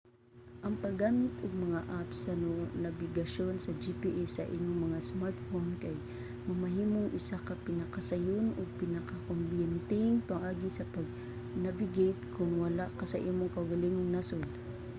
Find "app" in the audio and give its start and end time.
1.99-2.09